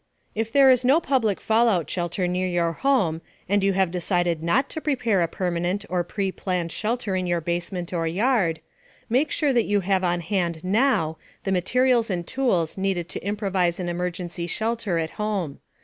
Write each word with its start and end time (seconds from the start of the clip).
If 0.33 0.51
there 0.51 0.71
is 0.71 0.83
no 0.83 0.99
public 0.99 1.39
fallout 1.39 1.87
shelter 1.87 2.27
near 2.27 2.47
your 2.47 2.71
home 2.71 3.21
and 3.47 3.63
you 3.63 3.73
have 3.73 3.91
decided 3.91 4.41
not 4.41 4.67
to 4.71 4.81
prepare 4.81 5.21
a 5.21 5.27
permanent 5.27 5.85
or 5.91 6.03
preplanned 6.03 6.71
shelter 6.71 7.15
in 7.15 7.27
your 7.27 7.39
basement 7.39 7.93
or 7.93 8.07
yard, 8.07 8.61
make 9.09 9.29
sure 9.29 9.53
that 9.53 9.65
you 9.67 9.81
have 9.81 10.03
on 10.03 10.21
hand 10.21 10.63
now 10.63 11.19
the 11.43 11.51
materials 11.51 12.09
and 12.09 12.25
tools 12.25 12.79
needed 12.79 13.09
to 13.09 13.23
improvise 13.23 13.79
an 13.79 13.89
emergency 13.89 14.47
shelter 14.47 14.97
at 14.97 15.11
home. 15.21 15.59